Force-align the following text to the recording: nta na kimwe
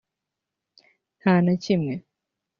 nta 1.21 1.35
na 1.45 1.53
kimwe 1.63 1.93